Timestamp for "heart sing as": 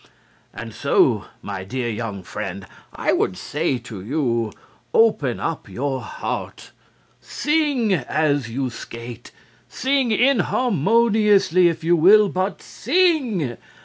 6.01-8.49